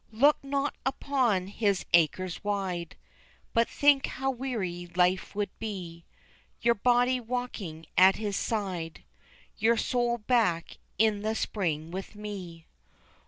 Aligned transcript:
Look 0.11 0.43
not 0.43 0.73
upon 0.83 1.45
his 1.45 1.85
acres 1.93 2.43
wide, 2.43 2.97
But 3.53 3.69
think 3.69 4.07
how 4.07 4.31
weary 4.31 4.89
life 4.95 5.35
would 5.35 5.51
be, 5.59 6.05
Your 6.59 6.73
body 6.73 7.19
walking 7.19 7.85
at 7.95 8.15
his 8.15 8.35
side, 8.35 9.03
Your 9.57 9.77
soul 9.77 10.17
back 10.17 10.79
in 10.97 11.21
the 11.21 11.35
spring 11.35 11.91
with 11.91 12.15
me. 12.15 12.65